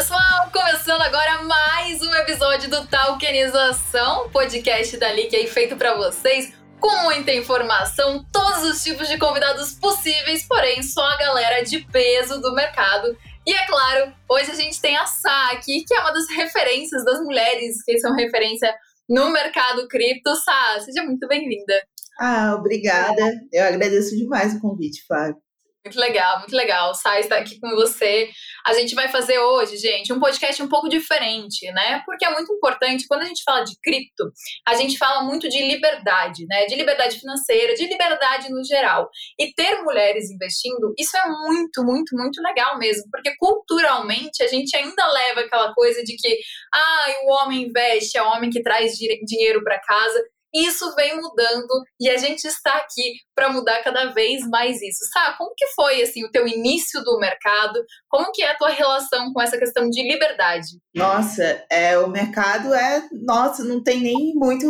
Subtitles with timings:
[0.00, 6.54] Pessoal, começando agora mais um episódio do Talkenização, podcast da Leak aí feito para vocês
[6.80, 12.40] com muita informação, todos os tipos de convidados possíveis, porém só a galera de peso
[12.40, 13.14] do mercado.
[13.46, 17.04] E é claro, hoje a gente tem a Sá aqui, que é uma das referências
[17.04, 18.74] das mulheres que são referência
[19.06, 20.34] no mercado cripto.
[20.34, 21.74] Sá, seja muito bem-vinda.
[22.18, 23.22] Ah, obrigada.
[23.52, 25.36] Eu agradeço demais o convite, Flávio.
[25.84, 26.94] Muito legal, muito legal.
[26.94, 28.28] Sai está aqui com você.
[28.66, 32.02] A gente vai fazer hoje, gente, um podcast um pouco diferente, né?
[32.04, 34.30] Porque é muito importante, quando a gente fala de cripto,
[34.68, 36.66] a gente fala muito de liberdade, né?
[36.66, 39.08] De liberdade financeira, de liberdade no geral.
[39.38, 43.04] E ter mulheres investindo, isso é muito, muito, muito legal mesmo.
[43.10, 46.38] Porque culturalmente a gente ainda leva aquela coisa de que,
[46.74, 50.22] ah, o homem investe, é o homem que traz dinheiro para casa.
[50.54, 55.04] Isso vem mudando e a gente está aqui para mudar cada vez mais isso.
[55.12, 57.80] Sabe, como que foi assim o teu início do mercado?
[58.08, 60.66] Como que é a tua relação com essa questão de liberdade?
[60.94, 64.66] Nossa, é, o mercado é, nossa, não tem nem muito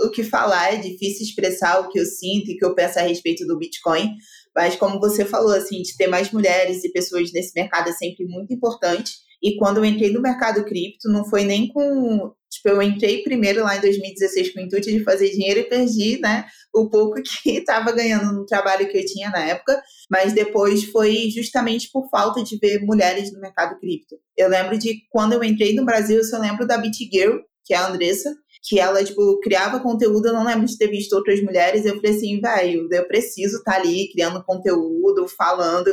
[0.00, 2.98] o que falar, é difícil expressar o que eu sinto e o que eu penso
[2.98, 4.10] a respeito do Bitcoin.
[4.54, 8.26] Mas como você falou, assim, de ter mais mulheres e pessoas nesse mercado é sempre
[8.26, 9.12] muito importante.
[9.42, 13.62] E quando eu entrei no mercado cripto, não foi nem com Tipo, eu entrei primeiro
[13.62, 17.50] lá em 2016 com o intuito de fazer dinheiro e perdi, né, o pouco que
[17.58, 22.44] estava ganhando no trabalho que eu tinha na época, mas depois foi justamente por falta
[22.44, 24.16] de ver mulheres no mercado cripto.
[24.36, 27.78] Eu lembro de quando eu entrei no Brasil, eu só lembro da BitGirl, que é
[27.78, 28.34] a Andressa,
[28.64, 32.12] que ela, tipo, criava conteúdo, eu não lembro de ter visto outras mulheres, eu falei
[32.12, 35.92] assim, velho, eu preciso estar tá ali criando conteúdo, falando,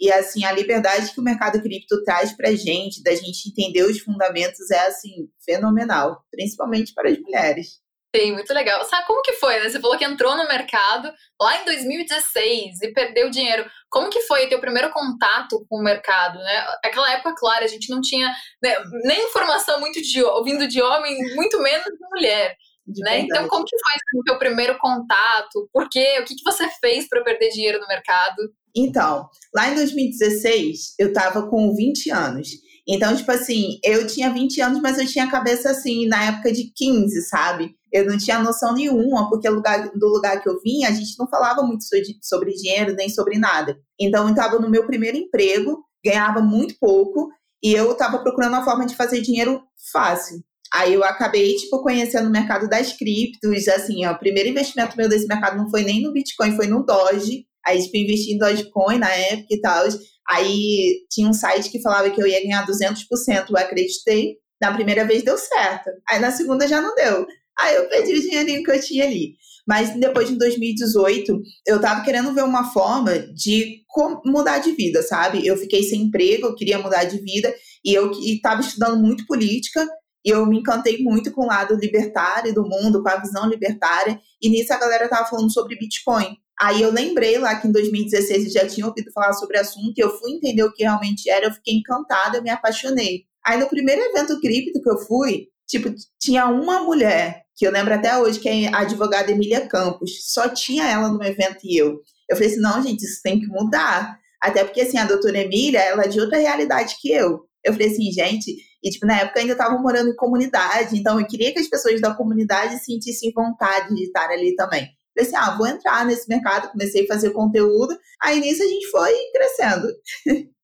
[0.00, 3.82] e assim, a liberdade que o mercado cripto traz para a gente, da gente entender
[3.82, 7.80] os fundamentos, é assim, fenomenal, principalmente para as mulheres.
[8.14, 8.82] Sim, muito legal.
[8.86, 9.68] Sabe como que foi, né?
[9.68, 13.70] Você falou que entrou no mercado lá em 2016 e perdeu dinheiro.
[13.90, 16.66] Como que foi o teu primeiro contato com o mercado, né?
[16.82, 21.18] Aquela época, claro, a gente não tinha né, nem informação muito de vindo de homem,
[21.34, 22.56] muito menos de mulher.
[22.86, 23.18] De né?
[23.20, 25.68] Então, como que foi o teu primeiro contato?
[25.70, 26.18] Por quê?
[26.20, 28.36] O que, que você fez para perder dinheiro no mercado?
[28.76, 32.48] Então, lá em 2016, eu tava com 20 anos.
[32.86, 36.50] Então, tipo assim, eu tinha 20 anos, mas eu tinha a cabeça assim, na época
[36.52, 37.74] de 15, sabe?
[37.92, 41.28] Eu não tinha noção nenhuma, porque lugar, do lugar que eu vim, a gente não
[41.28, 41.84] falava muito
[42.22, 43.76] sobre dinheiro, nem sobre nada.
[44.00, 47.28] Então, eu estava no meu primeiro emprego, ganhava muito pouco,
[47.62, 49.62] e eu estava procurando uma forma de fazer dinheiro
[49.92, 50.42] fácil.
[50.72, 55.08] Aí eu acabei, tipo, conhecendo o mercado das criptos, assim, ó, o primeiro investimento meu
[55.08, 57.46] desse mercado não foi nem no Bitcoin, foi no Doge.
[57.66, 59.86] Aí, tipo, investi em Dogecoin na época e tal.
[60.28, 64.36] Aí tinha um site que falava que eu ia ganhar 200%, eu acreditei.
[64.60, 65.90] Na primeira vez deu certo.
[66.08, 67.26] Aí na segunda já não deu.
[67.58, 69.34] Aí eu perdi o dinheirinho que eu tinha ali.
[69.66, 73.82] Mas depois, em 2018, eu tava querendo ver uma forma de
[74.24, 75.46] mudar de vida, sabe?
[75.46, 77.54] Eu fiquei sem emprego, eu queria mudar de vida,
[77.84, 79.86] e eu estava estudando muito política,
[80.24, 84.18] e eu me encantei muito com o lado libertário do mundo, com a visão libertária,
[84.40, 86.34] e nisso a galera tava falando sobre Bitcoin.
[86.60, 89.96] Aí eu lembrei lá que em 2016 eu já tinha ouvido falar sobre o assunto
[89.96, 93.24] e eu fui entender o que realmente era, eu fiquei encantada, eu me apaixonei.
[93.46, 97.94] Aí no primeiro evento cripto que eu fui, tipo, tinha uma mulher, que eu lembro
[97.94, 102.00] até hoje, que é a advogada Emília Campos, só tinha ela no evento e eu.
[102.28, 104.18] Eu falei assim, não, gente, isso tem que mudar.
[104.40, 107.40] Até porque, assim, a doutora Emília, ela é de outra realidade que eu.
[107.64, 111.26] Eu falei assim, gente, e tipo, na época ainda estava morando em comunidade, então eu
[111.26, 114.88] queria que as pessoas da comunidade sentissem vontade de estar ali também.
[115.18, 118.88] Falei assim, ah, vou entrar nesse mercado, comecei a fazer conteúdo, aí nisso a gente
[118.90, 119.88] foi crescendo.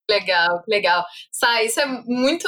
[0.08, 1.02] Legal, legal.
[1.32, 2.46] Sai, isso é muito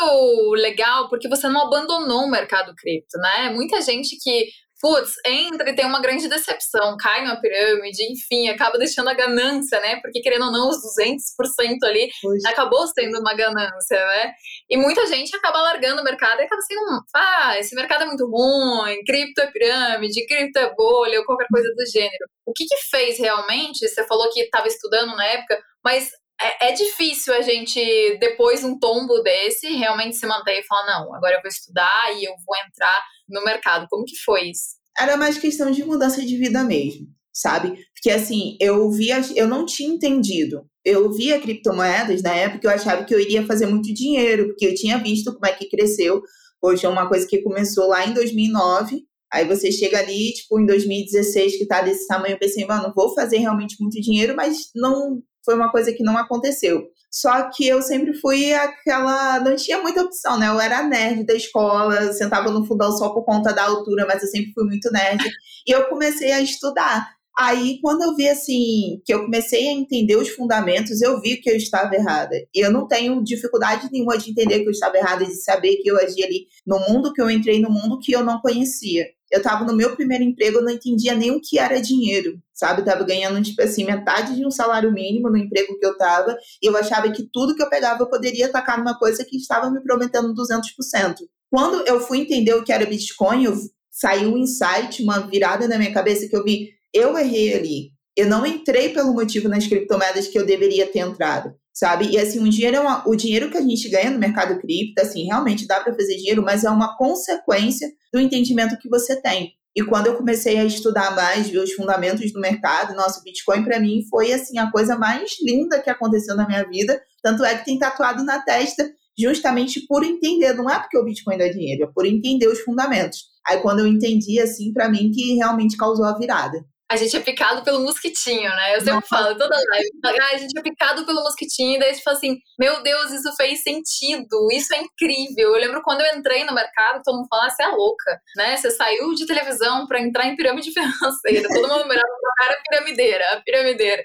[0.56, 3.48] legal porque você não abandonou o mercado cripto, né?
[3.48, 4.48] Muita gente que
[4.80, 9.80] putz, entra e tem uma grande decepção, cai numa pirâmide, enfim, acaba deixando a ganância,
[9.80, 10.00] né?
[10.00, 12.48] Porque querendo ou não, os 200% ali Poxa.
[12.48, 14.32] acabou sendo uma ganância, né?
[14.68, 18.26] E muita gente acaba largando o mercado e acaba sendo, ah, esse mercado é muito
[18.26, 22.26] ruim, cripto é pirâmide, cripto é bolha, ou qualquer coisa do gênero.
[22.44, 23.88] O que que fez realmente?
[23.88, 26.10] Você falou que estava estudando na época, mas
[26.40, 27.80] é, é, difícil a gente,
[28.18, 32.12] depois de um tombo desse, realmente se manter e falar, não, agora eu vou estudar
[32.14, 33.86] e eu vou entrar no mercado.
[33.90, 34.76] Como que foi isso?
[34.98, 37.70] Era mais questão de mudança de vida mesmo, sabe?
[37.94, 40.66] Porque assim, eu via, eu não tinha entendido.
[40.84, 44.74] Eu via criptomoedas na época, eu achava que eu iria fazer muito dinheiro, porque eu
[44.74, 46.22] tinha visto como é que cresceu.
[46.62, 50.66] Hoje é uma coisa que começou lá em 2009, Aí você chega ali, tipo, em
[50.66, 55.20] 2016, que tá desse tamanho, eu pensei, mano, vou fazer realmente muito dinheiro, mas não
[55.44, 56.84] foi uma coisa que não aconteceu.
[57.18, 59.40] Só que eu sempre fui aquela.
[59.40, 60.48] Não tinha muita opção, né?
[60.48, 64.28] Eu era nerd da escola, sentava no fundão só por conta da altura, mas eu
[64.28, 65.24] sempre fui muito nerd.
[65.66, 67.08] E eu comecei a estudar.
[67.38, 71.50] Aí, quando eu vi assim, que eu comecei a entender os fundamentos, eu vi que
[71.50, 72.36] eu estava errada.
[72.54, 75.88] E eu não tenho dificuldade nenhuma de entender que eu estava errada, de saber que
[75.90, 79.06] eu agi ali no mundo que eu entrei, no mundo que eu não conhecia.
[79.30, 82.80] Eu estava no meu primeiro emprego, eu não entendia nem o que era dinheiro, sabe?
[82.80, 86.36] Eu tava ganhando, tipo assim, metade de um salário mínimo no emprego que eu estava,
[86.62, 89.70] e eu achava que tudo que eu pegava eu poderia atacar numa coisa que estava
[89.70, 91.16] me prometendo 200%.
[91.50, 93.54] Quando eu fui entender o que era Bitcoin, eu,
[93.90, 97.95] saiu um insight, uma virada na minha cabeça que eu vi, eu errei ali.
[98.16, 102.08] Eu não entrei pelo motivo nas criptomoedas que eu deveria ter entrado, sabe?
[102.10, 105.02] E assim, o dinheiro, é uma, o dinheiro que a gente ganha no mercado cripto,
[105.02, 109.52] assim, realmente dá para fazer dinheiro, mas é uma consequência do entendimento que você tem.
[109.76, 113.78] E quando eu comecei a estudar mais, ver os fundamentos do mercado, nosso Bitcoin para
[113.78, 116.98] mim foi assim a coisa mais linda que aconteceu na minha vida.
[117.22, 121.36] Tanto é que tem tatuado na testa justamente por entender, não é porque o Bitcoin
[121.36, 123.24] dá dinheiro, é por entender os fundamentos.
[123.46, 127.20] Aí quando eu entendi assim, para mim que realmente causou a virada a gente é
[127.20, 128.76] picado pelo mosquitinho, né?
[128.76, 129.08] Eu sempre Nossa.
[129.08, 132.38] falo, toda live, ah, a gente é picado pelo mosquitinho, e daí gente fala assim,
[132.58, 135.54] meu Deus, isso fez sentido, isso é incrível.
[135.54, 138.56] Eu lembro quando eu entrei no mercado, todo mundo falava, você é louca, né?
[138.56, 143.24] Você saiu de televisão para entrar em pirâmide financeira, todo mundo mirava pra cara piramideira,
[143.32, 144.04] a piramideira.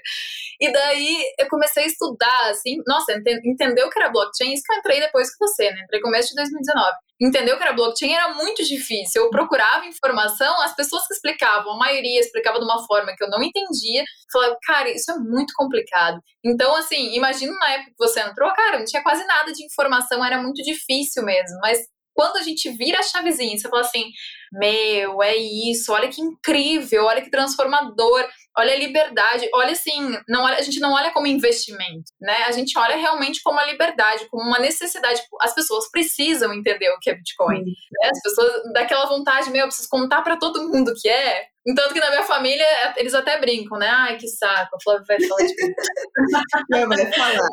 [0.60, 3.12] E daí eu comecei a estudar, assim, nossa,
[3.44, 5.82] entendeu que era blockchain, isso que eu entrei depois que você, né?
[5.84, 6.92] Entrei começo de 2019
[7.22, 9.22] entender o que era blockchain era muito difícil.
[9.22, 13.30] Eu procurava informação, as pessoas que explicavam, a maioria explicava de uma forma que eu
[13.30, 16.20] não entendia, falava, cara, isso é muito complicado.
[16.44, 20.24] Então, assim, imagina na época que você entrou, cara, não tinha quase nada de informação,
[20.24, 21.80] era muito difícil mesmo, mas
[22.14, 24.10] quando a gente vira a chavezinha, você fala assim:
[24.52, 30.42] meu, é isso, olha que incrível, olha que transformador, olha a liberdade, olha assim, não
[30.44, 32.44] olha, a gente não olha como investimento, né?
[32.44, 35.22] A gente olha realmente como a liberdade, como uma necessidade.
[35.40, 37.64] As pessoas precisam entender o que é Bitcoin.
[37.64, 38.10] Né?
[38.10, 41.51] As pessoas daquela vontade, meu, eu preciso contar para todo mundo que é.
[41.64, 42.66] Entanto que na minha família,
[42.96, 43.86] eles até brincam, né?
[43.88, 45.82] Ai, que saco, a Flávia vai falar de cripto.
[46.88, 47.48] vai falar.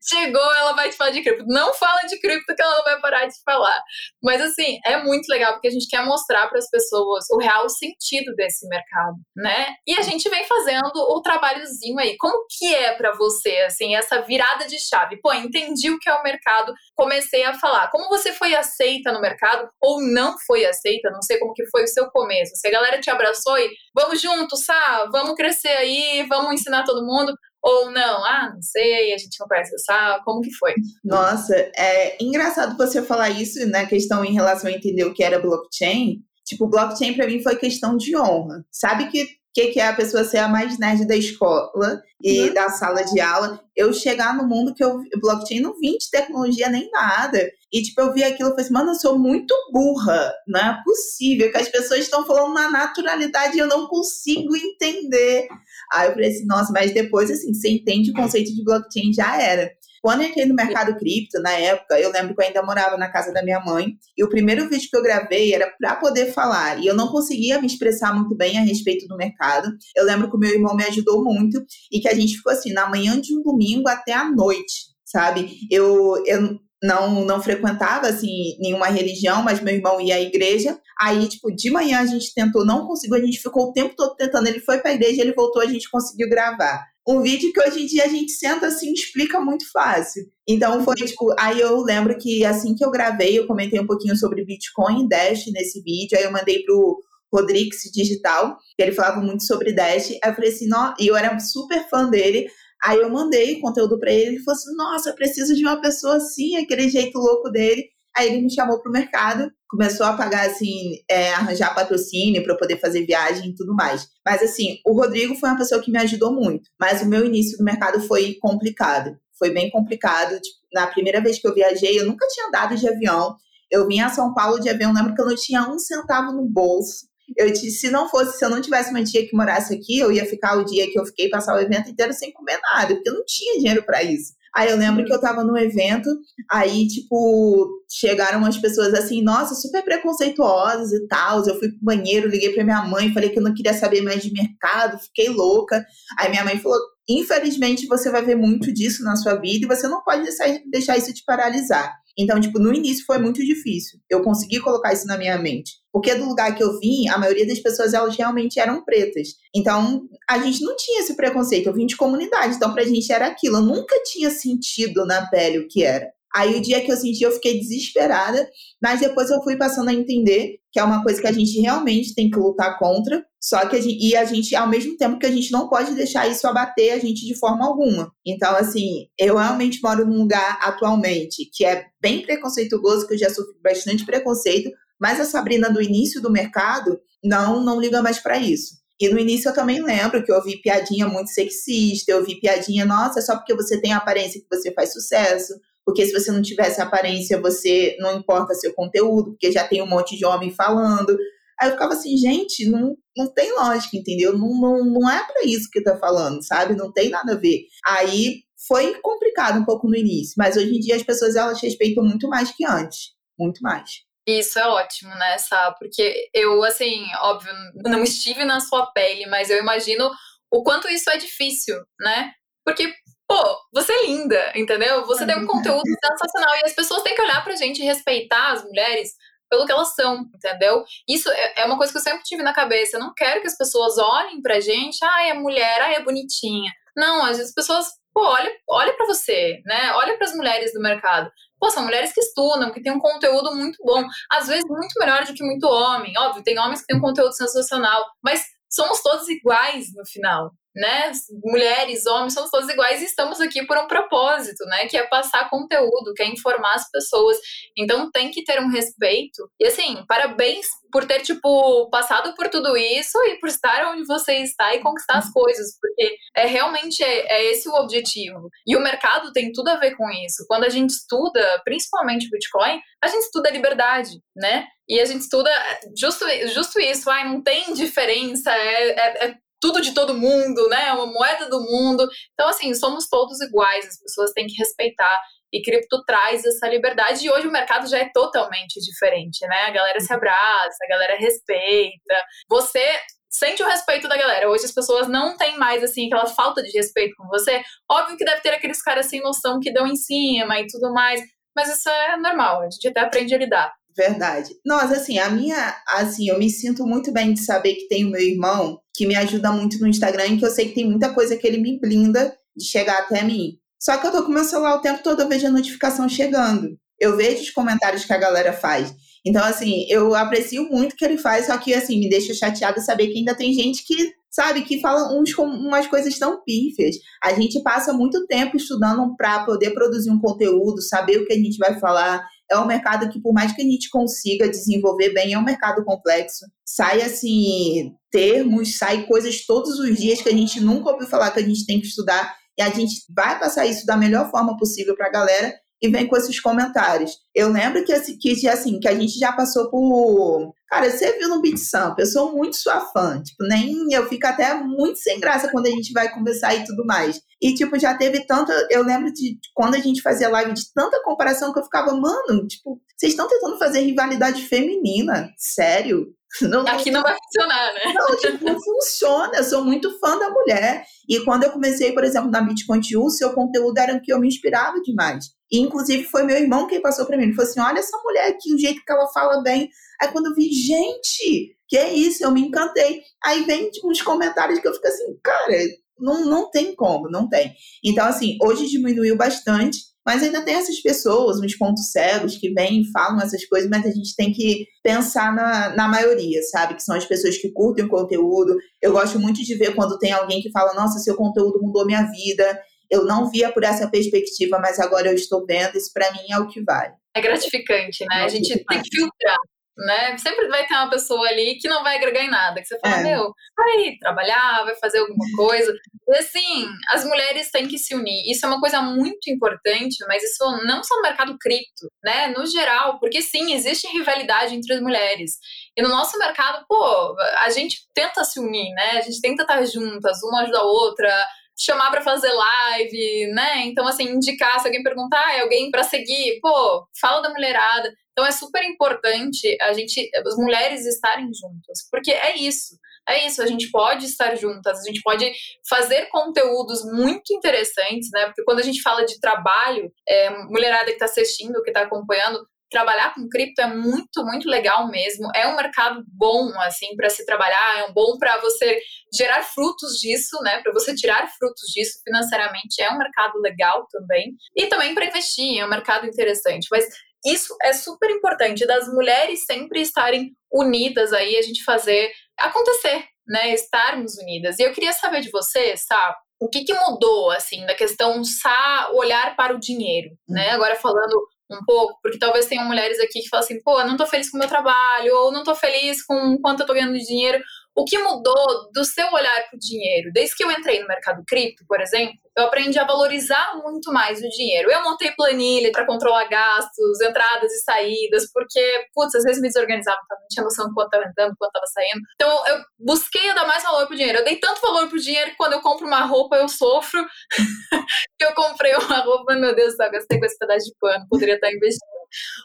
[0.00, 1.44] Chegou, ela vai te falar de cripto.
[1.48, 3.82] Não fala de cripto que ela não vai parar de falar.
[4.22, 7.68] Mas assim, é muito legal porque a gente quer mostrar para as pessoas o real
[7.68, 9.74] sentido desse mercado, né?
[9.88, 12.16] E a gente vem fazendo o trabalhozinho aí.
[12.18, 15.20] Como que é para você, assim, essa virada de chave?
[15.20, 17.90] Pô, entendi o que é o mercado, comecei a falar.
[17.90, 21.10] Como você foi aceita no mercado ou não foi aceita?
[21.10, 22.52] Não sei como que foi o seu começo.
[22.54, 26.84] Se a galera te abraçou abraçou e vamos juntos, Sá, vamos crescer aí, vamos ensinar
[26.84, 27.34] todo mundo.
[27.64, 30.74] Ou não, ah, não sei, a gente não conhece Sá, como que foi?
[31.04, 35.40] Nossa, é engraçado você falar isso, né, questão em relação a entender o que era
[35.40, 36.20] blockchain.
[36.44, 38.64] Tipo, blockchain para mim foi questão de honra.
[38.70, 42.54] Sabe que que, que é a pessoa ser a mais nerd da escola e uhum.
[42.54, 43.60] da sala de aula.
[43.76, 47.50] Eu chegar no mundo que eu blockchain não vim de tecnologia nem nada.
[47.70, 50.32] E tipo, eu vi aquilo e falei assim, mano, eu sou muito burra.
[50.46, 55.48] Não é possível que as pessoas estão falando na naturalidade e eu não consigo entender.
[55.92, 59.40] Aí eu falei assim, nossa, mas depois, assim, você entende o conceito de blockchain, já
[59.40, 59.70] era.
[60.02, 63.08] Quando eu entrei no mercado cripto, na época, eu lembro que eu ainda morava na
[63.08, 66.82] casa da minha mãe, e o primeiro vídeo que eu gravei era para poder falar,
[66.82, 69.72] e eu não conseguia me expressar muito bem a respeito do mercado.
[69.94, 72.72] Eu lembro que o meu irmão me ajudou muito, e que a gente ficou assim,
[72.72, 75.56] na manhã de um domingo até a noite, sabe?
[75.70, 80.76] Eu, eu não, não frequentava, assim, nenhuma religião, mas meu irmão ia à igreja.
[81.00, 84.16] Aí, tipo, de manhã a gente tentou, não conseguiu, a gente ficou o tempo todo
[84.16, 84.48] tentando.
[84.48, 87.82] Ele foi para a igreja, ele voltou, a gente conseguiu gravar um vídeo que hoje
[87.82, 90.24] em dia a gente senta assim explica muito fácil.
[90.46, 94.16] Então foi tipo, aí eu lembro que assim que eu gravei, eu comentei um pouquinho
[94.16, 97.00] sobre Bitcoin e Dash nesse vídeo, aí eu mandei pro
[97.32, 100.10] Rodrigues Digital, que ele falava muito sobre Dash.
[100.22, 102.46] Aí eu falei assim, não, e eu era super fã dele.
[102.84, 106.56] Aí eu mandei conteúdo para ele, ele falou assim: "Nossa, preciso de uma pessoa assim,
[106.56, 107.84] aquele jeito louco dele".
[108.16, 112.56] Aí ele me chamou para o mercado, começou a pagar, assim, é, arranjar patrocínio para
[112.56, 114.06] poder fazer viagem e tudo mais.
[114.24, 116.68] Mas, assim, o Rodrigo foi uma pessoa que me ajudou muito.
[116.78, 119.16] Mas o meu início no mercado foi complicado.
[119.38, 120.38] Foi bem complicado.
[120.40, 123.34] Tipo, na primeira vez que eu viajei, eu nunca tinha andado de avião.
[123.70, 126.46] Eu vim a São Paulo de avião, lembro que eu não tinha um centavo no
[126.46, 127.06] bolso.
[127.36, 130.12] Eu disse, se não fosse, se eu não tivesse uma tia que morasse aqui, eu
[130.12, 133.08] ia ficar o dia que eu fiquei, passar o evento inteiro sem comer nada, porque
[133.08, 134.34] eu não tinha dinheiro para isso.
[134.54, 136.08] Aí eu lembro que eu tava no evento,
[136.50, 141.38] aí, tipo, chegaram umas pessoas assim, nossa, super preconceituosas e tal.
[141.46, 144.22] Eu fui pro banheiro, liguei pra minha mãe, falei que eu não queria saber mais
[144.22, 145.84] de mercado, fiquei louca.
[146.18, 146.78] Aí minha mãe falou:
[147.08, 150.24] infelizmente, você vai ver muito disso na sua vida e você não pode
[150.70, 151.92] deixar isso te paralisar.
[152.18, 153.98] Então, tipo, no início foi muito difícil.
[154.08, 155.72] Eu consegui colocar isso na minha mente.
[155.92, 159.28] Porque do lugar que eu vim, a maioria das pessoas elas realmente eram pretas.
[159.54, 161.66] Então, a gente não tinha esse preconceito.
[161.66, 163.56] Eu vim de comunidade, então pra gente era aquilo.
[163.56, 166.06] Eu nunca tinha sentido na pele o que era.
[166.34, 168.48] Aí o dia que eu senti, eu fiquei desesperada,
[168.82, 172.14] mas depois eu fui passando a entender que é uma coisa que a gente realmente
[172.14, 175.26] tem que lutar contra, só que a gente, e a gente, ao mesmo tempo que
[175.26, 178.10] a gente não pode deixar isso abater a gente de forma alguma.
[178.24, 183.28] Então, assim, eu realmente moro num lugar atualmente que é bem preconceituoso, que eu já
[183.28, 188.38] sofri bastante preconceito, mas a Sabrina do início do mercado não não liga mais para
[188.38, 188.82] isso.
[189.00, 192.86] E no início eu também lembro que eu ouvi piadinha muito sexista, eu ouvi piadinha,
[192.86, 196.30] nossa, é só porque você tem a aparência que você faz sucesso, porque se você
[196.30, 200.50] não tivesse aparência, você não importa seu conteúdo, porque já tem um monte de homem
[200.50, 201.16] falando.
[201.60, 204.36] Aí eu ficava assim, gente, não, não tem lógica, entendeu?
[204.36, 206.74] Não, não, não é para isso que tá falando, sabe?
[206.74, 207.66] Não tem nada a ver.
[207.84, 212.04] Aí foi complicado um pouco no início, mas hoje em dia as pessoas elas respeitam
[212.04, 214.02] muito mais que antes, muito mais.
[214.26, 215.74] Isso é ótimo, né, Sá?
[215.78, 217.52] Porque eu, assim, óbvio,
[217.84, 220.08] não estive na sua pele, mas eu imagino
[220.50, 222.30] o quanto isso é difícil, né?
[222.64, 222.92] Porque
[223.32, 225.06] pô, você é linda, entendeu?
[225.06, 228.52] Você tem um conteúdo sensacional e as pessoas têm que olhar pra gente e respeitar
[228.52, 229.14] as mulheres
[229.48, 230.84] pelo que elas são, entendeu?
[231.08, 232.96] Isso é, é uma coisa que eu sempre tive na cabeça.
[232.96, 236.70] Eu não quero que as pessoas olhem pra gente, ai, é mulher, ai, é bonitinha.
[236.94, 239.92] Não, às vezes as pessoas, pô, olha, olha pra você, né?
[239.94, 241.30] Olha para as mulheres do mercado.
[241.58, 245.24] Pô, são mulheres que estudam, que têm um conteúdo muito bom, às vezes muito melhor
[245.24, 246.12] do que muito homem.
[246.18, 251.12] Óbvio, tem homens que têm um conteúdo sensacional, mas somos todos iguais no final, né?
[251.44, 254.86] Mulheres, homens, somos todos iguais e estamos aqui por um propósito, né?
[254.86, 257.36] Que é passar conteúdo, que é informar as pessoas.
[257.76, 259.50] Então tem que ter um respeito.
[259.60, 264.34] E assim, parabéns por ter, tipo, passado por tudo isso e por estar onde você
[264.38, 268.48] está e conquistar as coisas, porque é realmente é, é esse o objetivo.
[268.66, 270.44] E o mercado tem tudo a ver com isso.
[270.46, 274.66] Quando a gente estuda, principalmente Bitcoin, a gente estuda liberdade, né?
[274.88, 275.50] E a gente estuda
[275.98, 280.88] justo, justo isso, ai, não tem diferença, é, é, é tudo de todo mundo, né?
[280.88, 282.06] É uma moeda do mundo.
[282.34, 285.16] Então, assim, somos todos iguais, as pessoas têm que respeitar.
[285.52, 287.24] E cripto traz essa liberdade.
[287.24, 289.66] E hoje o mercado já é totalmente diferente, né?
[289.66, 292.24] A galera se abraça, a galera respeita.
[292.48, 292.82] Você
[293.30, 294.50] sente o respeito da galera.
[294.50, 297.62] Hoje as pessoas não têm mais, assim, aquela falta de respeito com você.
[297.88, 301.20] Óbvio que deve ter aqueles caras sem noção que dão em cima e tudo mais.
[301.54, 303.72] Mas isso é normal, a gente até aprende a lidar.
[303.96, 304.50] Verdade.
[304.64, 308.10] Nossa, assim, a minha, assim, eu me sinto muito bem de saber que tem o
[308.10, 311.12] meu irmão que me ajuda muito no Instagram e que eu sei que tem muita
[311.12, 313.58] coisa que ele me blinda de chegar até mim.
[313.78, 316.78] Só que eu tô com meu celular o tempo todo, eu vejo a notificação chegando.
[317.00, 318.94] Eu vejo os comentários que a galera faz.
[319.24, 322.80] Então, assim, eu aprecio muito o que ele faz, só que, assim, me deixa chateada
[322.80, 326.96] saber que ainda tem gente que, sabe, que fala uns, umas coisas tão pífias.
[327.22, 331.36] A gente passa muito tempo estudando para poder produzir um conteúdo, saber o que a
[331.36, 335.32] gente vai falar é um mercado que, por mais que a gente consiga desenvolver bem,
[335.32, 336.44] é um mercado complexo.
[336.64, 341.40] Sai, assim, termos, sai coisas todos os dias que a gente nunca ouviu falar que
[341.40, 342.36] a gente tem que estudar.
[342.58, 346.06] E a gente vai passar isso da melhor forma possível para a galera e vem
[346.06, 347.18] com esses comentários.
[347.34, 350.54] Eu lembro que, assim, que, assim, que a gente já passou por.
[350.68, 351.58] Cara, você viu no Beat
[351.98, 353.20] eu sou muito sua fã.
[353.20, 356.86] Tipo, nem eu fico até muito sem graça quando a gente vai conversar e tudo
[356.86, 357.20] mais.
[357.42, 358.52] E, tipo, já teve tanta.
[358.70, 362.46] Eu lembro de quando a gente fazia live de tanta comparação que eu ficava, mano,
[362.46, 365.28] tipo, vocês estão tentando fazer rivalidade feminina?
[365.36, 366.06] Sério?
[366.40, 367.92] Não, Aqui não vai funcionar, né?
[367.92, 369.36] Não, tipo, não funciona.
[369.36, 370.84] Eu sou muito fã da mulher.
[371.08, 374.18] E quando eu comecei, por exemplo, na Bitcoin o seu conteúdo era o que eu
[374.18, 375.26] me inspirava demais.
[375.50, 377.24] E, inclusive, foi meu irmão quem passou para mim.
[377.24, 379.68] Ele falou assim: olha essa mulher aqui, o jeito que ela fala bem.
[380.00, 382.24] Aí, quando eu vi, gente, que é isso?
[382.24, 383.02] Eu me encantei.
[383.22, 385.54] Aí vem tipo, uns comentários que eu fico assim, cara,
[385.98, 387.54] não, não tem como, não tem.
[387.84, 389.91] Então, assim, hoje diminuiu bastante.
[390.04, 393.86] Mas ainda tem essas pessoas, uns pontos cegos, que vêm e falam essas coisas, mas
[393.86, 396.74] a gente tem que pensar na, na maioria, sabe?
[396.74, 398.56] Que são as pessoas que curtem o conteúdo.
[398.80, 402.02] Eu gosto muito de ver quando tem alguém que fala: Nossa, seu conteúdo mudou minha
[402.10, 402.60] vida.
[402.90, 405.76] Eu não via por essa perspectiva, mas agora eu estou vendo.
[405.76, 406.92] Isso para mim é o que vale.
[407.14, 408.24] É gratificante, né?
[408.24, 409.38] A gente tem que filtrar
[409.76, 410.16] né?
[410.18, 412.98] Sempre vai ter uma pessoa ali que não vai agregar em nada, que você fala,
[412.98, 413.02] é.
[413.02, 415.72] meu, vai trabalhar, vai fazer alguma coisa.
[416.08, 418.30] E assim, as mulheres têm que se unir.
[418.30, 422.28] Isso é uma coisa muito importante, mas isso não só no mercado cripto, né?
[422.28, 425.38] No geral, porque sim, existe rivalidade entre as mulheres.
[425.76, 428.98] E no nosso mercado, pô, a gente tenta se unir, né?
[428.98, 431.26] A gente tenta estar juntas, uma ajuda a outra,
[431.64, 433.66] chamar para fazer live, né?
[433.66, 437.92] Então, assim, indicar, se alguém perguntar, ah, é alguém para seguir, pô, fala da mulherada.
[438.12, 442.76] Então é super importante a gente, as mulheres estarem juntas, porque é isso.
[443.08, 445.32] É isso, a gente pode estar juntas, a gente pode
[445.68, 448.26] fazer conteúdos muito interessantes, né?
[448.26, 452.46] Porque quando a gente fala de trabalho, é, mulherada que está assistindo, que está acompanhando,
[452.72, 455.28] trabalhar com cripto é muito, muito legal mesmo.
[455.34, 458.80] É um mercado bom, assim, para se trabalhar, é um bom para você
[459.14, 460.60] gerar frutos disso, né?
[460.62, 462.82] Para você tirar frutos disso financeiramente.
[462.82, 464.34] É um mercado legal também.
[464.56, 466.66] E também para investir, é um mercado interessante.
[466.70, 466.86] Mas
[467.24, 473.52] isso é super importante, das mulheres sempre estarem unidas aí, a gente fazer acontecer, né?
[473.52, 474.58] Estarmos unidas.
[474.58, 476.16] E eu queria saber de você, sabe?
[476.40, 480.48] O que, que mudou, assim, da questão sa olhar para o dinheiro, né?
[480.48, 480.54] Uhum.
[480.54, 481.24] Agora falando
[481.56, 484.30] um pouco, porque talvez tenham mulheres aqui que falam assim, pô, eu não tô feliz
[484.30, 487.42] com o meu trabalho, ou não tô feliz com quanto eu tô ganhando de dinheiro.
[487.74, 490.10] O que mudou do seu olhar para o dinheiro?
[490.12, 494.20] Desde que eu entrei no mercado cripto, por exemplo, eu aprendi a valorizar muito mais
[494.20, 494.70] o dinheiro.
[494.70, 499.98] Eu montei planilha para controlar gastos, entradas e saídas, porque, putz, às vezes me desorganizava,
[500.10, 502.00] não tinha noção de quanto estava entrando, quanto estava saindo.
[502.14, 504.18] Então, eu busquei dar mais valor pro dinheiro.
[504.18, 507.04] Eu dei tanto valor pro dinheiro que quando eu compro uma roupa, eu sofro.
[508.20, 511.50] eu comprei uma roupa, meu Deus céu, gastei com esse pedaço de pano, poderia estar
[511.50, 511.91] investindo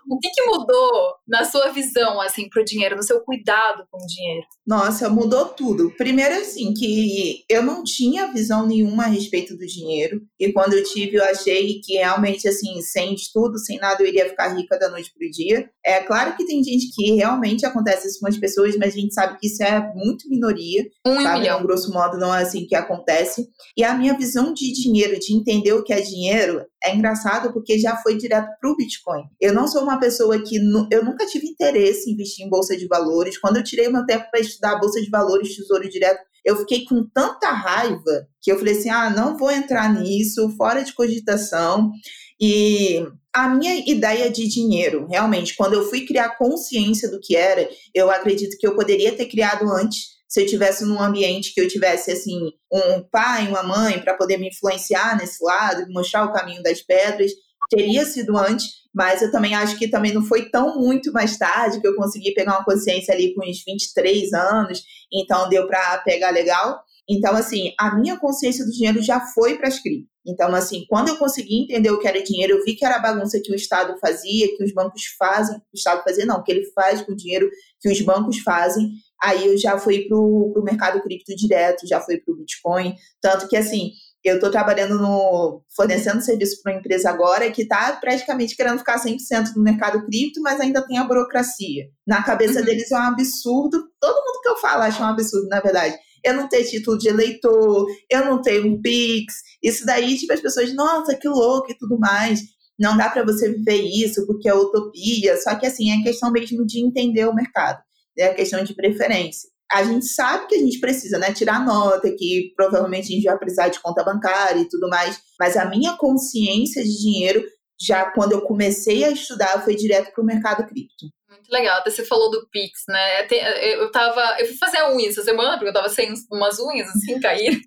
[0.10, 4.08] o que, que mudou na sua visão, assim, pro dinheiro, no seu cuidado com o
[4.08, 4.46] dinheiro?
[4.66, 5.94] Nossa, mudou tudo.
[5.98, 10.22] Primeiro, assim, que eu não tinha visão nenhuma a respeito do dinheiro.
[10.40, 14.30] E quando eu tive, eu achei que realmente, assim, sem estudo, sem nada, eu iria
[14.30, 15.70] ficar rica da noite pro dia.
[15.86, 19.14] É claro que tem gente que realmente acontece isso com as pessoas, mas a gente
[19.14, 20.86] sabe que isso é muito minoria.
[21.06, 21.40] Um sabe?
[21.40, 21.60] milhão.
[21.60, 23.48] No grosso modo, não é assim que acontece.
[23.76, 27.77] E a minha visão de dinheiro, de entender o que é dinheiro, é engraçado porque
[27.77, 29.24] já foi direto pro Bitcoin.
[29.39, 30.58] Eu não sou uma pessoa que
[30.91, 33.38] eu nunca tive interesse em investir em bolsa de valores.
[33.38, 37.06] Quando eu tirei meu tempo para estudar bolsa de valores, tesouro direto, eu fiquei com
[37.13, 41.91] tanta raiva que eu falei assim: ah, não vou entrar nisso, fora de cogitação.
[42.39, 47.67] E a minha ideia de dinheiro, realmente, quando eu fui criar consciência do que era,
[47.94, 51.67] eu acredito que eu poderia ter criado antes se eu tivesse num ambiente que eu
[51.67, 56.62] tivesse assim um pai, uma mãe para poder me influenciar nesse lado, mostrar o caminho
[56.62, 57.31] das pedras,
[57.69, 61.79] teria sido antes, mas eu também acho que também não foi tão muito mais tarde
[61.79, 66.31] que eu consegui pegar uma consciência ali com uns 23 anos, então deu para pegar
[66.31, 66.81] legal.
[67.10, 70.10] Então, assim, a minha consciência do dinheiro já foi para as cripto.
[70.26, 73.00] Então, assim, quando eu consegui entender o que era dinheiro, eu vi que era a
[73.00, 76.66] bagunça que o Estado fazia, que os bancos fazem, o Estado fazia não, que ele
[76.76, 77.50] faz com o dinheiro
[77.80, 78.92] que os bancos fazem,
[79.24, 83.48] aí eu já fui para o mercado cripto direto, já fui para o Bitcoin, tanto
[83.48, 83.92] que, assim,
[84.30, 89.02] eu estou trabalhando no fornecendo serviço para uma empresa agora que está praticamente querendo ficar
[89.02, 91.86] 100% no mercado cripto, mas ainda tem a burocracia.
[92.05, 92.66] Na cabeça uhum.
[92.66, 93.84] deles é um absurdo.
[94.00, 95.98] Todo mundo que eu falo acha um absurdo, na verdade.
[96.27, 99.35] Eu não ter título de eleitor, eu não ter um Pix.
[99.63, 102.42] Isso daí, tipo, as pessoas, nossa, que louco e tudo mais.
[102.79, 105.35] Não dá para você viver isso porque é utopia.
[105.42, 107.81] Só que, assim, é questão mesmo de entender o mercado.
[108.18, 112.53] É questão de preferência a gente sabe que a gente precisa, né, tirar nota, que
[112.55, 116.83] provavelmente a gente vai precisar de conta bancária e tudo mais, mas a minha consciência
[116.83, 117.44] de dinheiro,
[117.79, 121.07] já quando eu comecei a estudar, foi direto para o mercado cripto.
[121.38, 123.28] Muito legal, até você falou do Pix, né?
[123.76, 124.38] Eu tava.
[124.40, 127.60] Eu fui fazer a unha essa semana, porque eu tava sem umas unhas assim, caíram.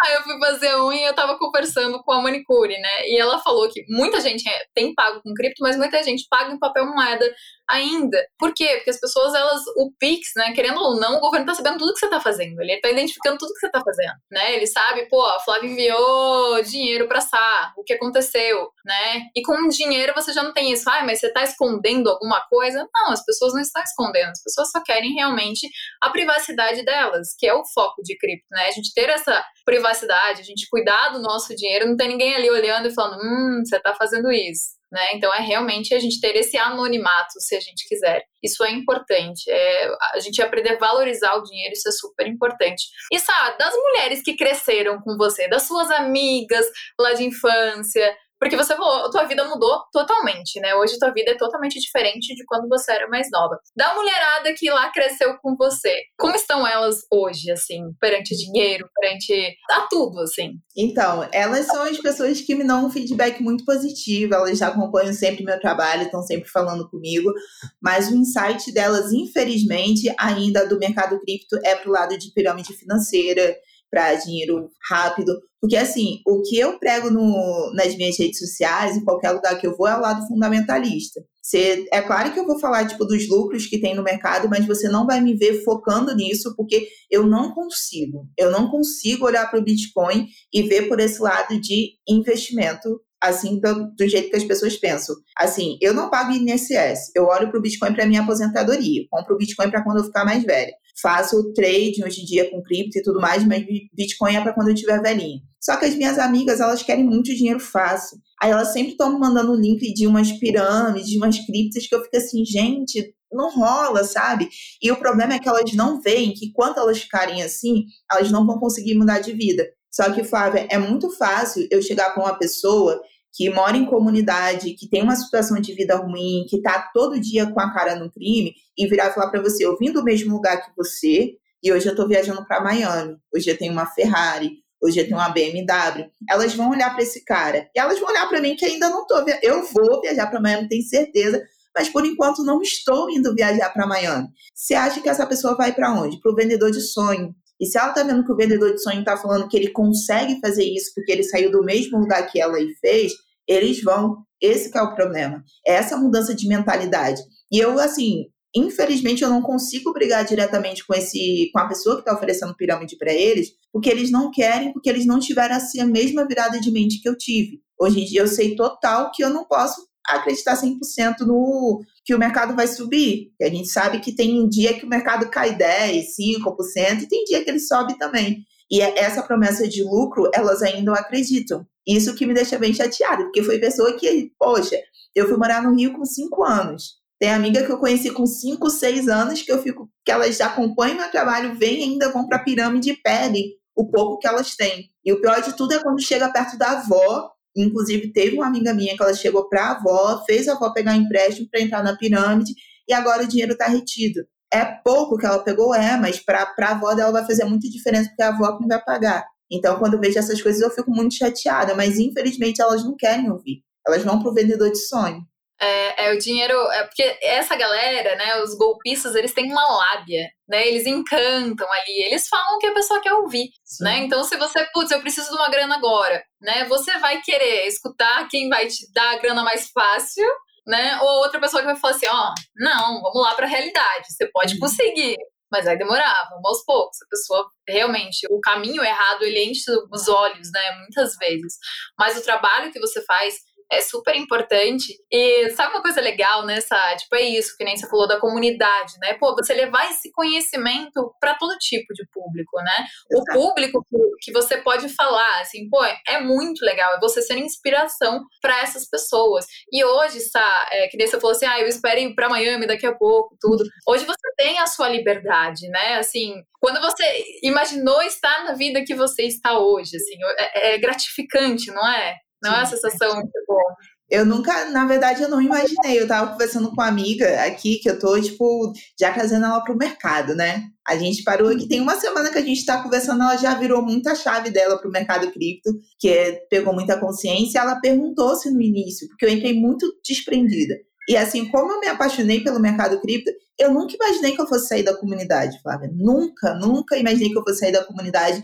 [0.00, 3.08] Aí eu fui fazer a unha e eu tava conversando com a manicure, né?
[3.08, 6.58] E ela falou que muita gente tem pago com cripto, mas muita gente paga em
[6.58, 7.24] papel moeda
[7.68, 8.18] ainda.
[8.38, 8.68] Por quê?
[8.76, 11.94] Porque as pessoas, elas, o Pix, né, querendo ou não, o governo tá sabendo tudo
[11.94, 12.60] que você tá fazendo.
[12.60, 14.54] Ele tá identificando tudo que você tá fazendo, né?
[14.54, 19.22] Ele sabe, pô, a Flávia enviou dinheiro pra Sá, o que aconteceu, né?
[19.34, 20.88] E com dinheiro você já não tem isso.
[20.88, 22.86] Ah, mas você tá escondendo alguma coisa?
[22.94, 24.30] Não, as pessoas não estão escondendo.
[24.30, 25.68] As pessoas só querem realmente
[26.02, 28.66] a privacidade delas, que é o foco de cripto, né?
[28.66, 32.50] A gente ter essa privacidade, a gente cuidar do nosso dinheiro, não tem ninguém ali
[32.50, 34.82] olhando e falando, hum, você tá fazendo isso.
[34.92, 35.14] Né?
[35.14, 38.24] Então é realmente a gente ter esse anonimato, se a gente quiser.
[38.42, 39.50] Isso é importante.
[39.50, 42.84] É, a gente aprender a valorizar o dinheiro, isso é super importante.
[43.10, 46.66] E sabe, das mulheres que cresceram com você, das suas amigas
[47.00, 50.74] lá de infância, porque você falou, tua vida mudou totalmente, né?
[50.74, 53.56] Hoje tua vida é totalmente diferente de quando você era mais nova.
[53.76, 59.54] Da mulherada que lá cresceu com você, como estão elas hoje, assim, perante dinheiro, perante
[59.70, 60.54] a tudo, assim?
[60.76, 65.12] Então, elas são as pessoas que me dão um feedback muito positivo, elas já acompanham
[65.12, 67.32] sempre meu trabalho, estão sempre falando comigo,
[67.80, 73.54] mas o insight delas, infelizmente, ainda do mercado cripto é pro lado de pirâmide financeira,
[73.92, 75.38] para dinheiro rápido.
[75.60, 79.66] Porque, assim, o que eu prego no, nas minhas redes sociais, em qualquer lugar que
[79.66, 81.20] eu vou, é o lado fundamentalista.
[81.42, 84.66] Você, é claro que eu vou falar, tipo, dos lucros que tem no mercado, mas
[84.66, 88.26] você não vai me ver focando nisso, porque eu não consigo.
[88.38, 93.60] Eu não consigo olhar para o Bitcoin e ver por esse lado de investimento assim
[93.60, 95.14] do, do, jeito que as pessoas pensam.
[95.38, 99.38] Assim, eu não pago INSS, eu olho para o Bitcoin para minha aposentadoria, compro o
[99.38, 100.72] Bitcoin para quando eu ficar mais velha.
[101.00, 104.68] Faço trade hoje em dia com cripto e tudo mais, mas Bitcoin é para quando
[104.68, 105.40] eu estiver velhinha.
[105.60, 108.18] Só que as minhas amigas, elas querem muito dinheiro fácil.
[108.40, 111.94] Aí elas sempre estão me mandando o link de umas pirâmides, de umas criptas que
[111.94, 114.48] eu fico assim, gente, não rola, sabe?
[114.82, 118.44] E o problema é que elas não veem que quando elas ficarem assim, elas não
[118.44, 119.66] vão conseguir mudar de vida.
[119.90, 123.00] Só que, Flávia, é muito fácil eu chegar para uma pessoa
[123.32, 127.50] que mora em comunidade, que tem uma situação de vida ruim, que está todo dia
[127.50, 130.34] com a cara no crime, e virar e falar para você: eu vim do mesmo
[130.34, 134.58] lugar que você, e hoje eu estou viajando para Miami, hoje eu tenho uma Ferrari,
[134.82, 136.10] hoje eu tenho uma BMW.
[136.28, 139.02] Elas vão olhar para esse cara, e elas vão olhar para mim que ainda não
[139.02, 139.24] estou.
[139.42, 141.42] Eu vou viajar para Miami, tenho certeza,
[141.74, 144.28] mas por enquanto não estou indo viajar para Miami.
[144.54, 146.20] Você acha que essa pessoa vai para onde?
[146.20, 147.34] Para o vendedor de sonho.
[147.62, 150.40] E se ela está vendo que o vendedor de sonho está falando que ele consegue
[150.40, 153.12] fazer isso porque ele saiu do mesmo lugar que ela e fez,
[153.46, 154.16] eles vão.
[154.40, 155.44] Esse é o problema.
[155.64, 157.22] É essa mudança de mentalidade.
[157.52, 162.00] E eu, assim, infelizmente eu não consigo brigar diretamente com esse com a pessoa que
[162.00, 165.86] está oferecendo pirâmide para eles, porque eles não querem, porque eles não tiveram assim a
[165.86, 167.60] mesma virada de mente que eu tive.
[167.80, 172.18] Hoje em dia eu sei total que eu não posso acreditar 100% no que o
[172.18, 173.32] mercado vai subir.
[173.38, 177.24] E a gente sabe que tem dia que o mercado cai 10, 5%, e tem
[177.24, 178.44] dia que ele sobe também.
[178.70, 181.66] E é essa promessa de lucro, elas ainda acreditam.
[181.86, 184.76] Isso que me deixa bem chateada, porque foi pessoa que, poxa,
[185.14, 187.02] eu fui morar no Rio com 5 anos.
[187.18, 190.96] Tem amiga que eu conheci com 5, 6 anos que eu fico, que elas acompanham
[190.96, 194.90] meu trabalho, vêm ainda vão para pirâmide e pedem o pouco que elas têm.
[195.04, 198.72] E o pior de tudo é quando chega perto da avó Inclusive, teve uma amiga
[198.72, 201.96] minha que ela chegou para a avó, fez a avó pegar empréstimo para entrar na
[201.96, 202.54] pirâmide
[202.88, 204.20] e agora o dinheiro está retido.
[204.52, 208.08] É pouco que ela pegou, é, mas para a avó dela vai fazer muita diferença,
[208.08, 209.26] porque a avó que não vai pagar.
[209.50, 213.30] Então, quando eu vejo essas coisas, eu fico muito chateada, mas infelizmente elas não querem
[213.30, 213.62] ouvir.
[213.86, 215.22] Elas vão para o vendedor de sonho.
[215.64, 216.58] É, é, o dinheiro.
[216.72, 220.66] É porque essa galera, né, os golpistas, eles têm uma lábia, né?
[220.66, 223.84] Eles encantam ali, eles falam o que a pessoa quer ouvir, Sim.
[223.84, 223.98] né?
[223.98, 226.64] Então, se você, putz, eu preciso de uma grana agora, né?
[226.64, 230.26] Você vai querer escutar quem vai te dar a grana mais fácil,
[230.66, 230.98] né?
[231.00, 234.12] Ou outra pessoa que vai falar assim, ó, oh, não, vamos lá para a realidade,
[234.12, 234.60] você pode uhum.
[234.60, 235.16] conseguir.
[235.50, 236.96] Mas vai demorar, vamos aos poucos.
[237.02, 240.78] A pessoa realmente, o caminho errado, ele enche os olhos, né?
[240.78, 241.58] Muitas vezes.
[241.98, 243.34] Mas o trabalho que você faz
[243.72, 244.92] é super importante.
[245.10, 248.98] E sabe uma coisa legal nessa, tipo, é isso, que nem você falou da comunidade,
[249.00, 249.14] né?
[249.14, 252.84] Pô, você levar esse conhecimento para todo tipo de público, né?
[253.10, 253.30] Exato.
[253.30, 257.38] O público que, que você pode falar, assim, pô, é muito legal, é você ser
[257.38, 259.46] inspiração para essas pessoas.
[259.72, 262.66] E hoje, está, é, que nem você falou assim, ah, eu espero ir para Miami
[262.66, 263.64] daqui a pouco, tudo.
[263.88, 265.96] Hoje você tem a sua liberdade, né?
[265.96, 267.02] Assim, quando você
[267.42, 272.16] imaginou estar na vida que você está hoje, assim, é, é gratificante, não é?
[272.42, 273.76] Não é uma sensação muito boa.
[274.10, 275.98] Eu nunca, na verdade, eu não imaginei.
[275.98, 279.76] Eu tava conversando com uma amiga aqui, que eu tô, tipo, já trazendo ela pro
[279.76, 280.64] mercado, né?
[280.86, 283.82] A gente parou aqui, tem uma semana que a gente tá conversando, ela já virou
[283.82, 287.60] muita chave dela pro mercado cripto, que é, pegou muita consciência.
[287.60, 290.74] Ela perguntou se no início, porque eu entrei muito desprendida.
[291.08, 294.68] E assim, como eu me apaixonei pelo mercado cripto, eu nunca imaginei que eu fosse
[294.68, 295.90] sair da comunidade, Flávia.
[295.94, 298.42] Nunca, nunca imaginei que eu fosse sair da comunidade